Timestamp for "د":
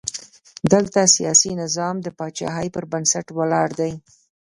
2.01-2.07